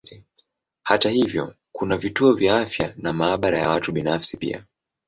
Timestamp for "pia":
4.37-4.65